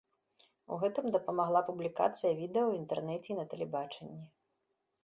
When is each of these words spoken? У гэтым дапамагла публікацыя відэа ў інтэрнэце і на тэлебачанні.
У 0.75 0.77
гэтым 0.83 1.05
дапамагла 1.17 1.61
публікацыя 1.69 2.31
відэа 2.41 2.65
ў 2.67 2.73
інтэрнэце 2.81 3.29
і 3.35 3.39
на 3.43 3.47
тэлебачанні. 3.55 4.21